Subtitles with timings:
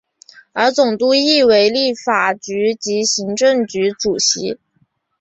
[0.53, 4.57] 而总督亦为立法局及行政局主席。